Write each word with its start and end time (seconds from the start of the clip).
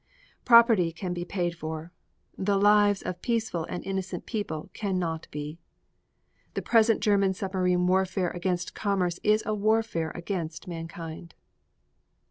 Property 0.45 0.91
can 0.91 1.13
be 1.13 1.23
paid 1.23 1.53
for; 1.55 1.91
the 2.35 2.57
lives 2.57 3.03
of 3.03 3.21
peaceful 3.21 3.65
and 3.65 3.85
innocent 3.85 4.25
people 4.25 4.71
can 4.73 4.97
not 4.97 5.27
be. 5.29 5.59
The 6.55 6.63
present 6.63 7.01
German 7.01 7.35
submarine 7.35 7.85
warfare 7.85 8.31
against 8.31 8.73
commerce 8.73 9.19
is 9.23 9.43
a 9.45 9.53
warfare 9.53 10.11
against 10.15 10.67
mankind. 10.67 11.35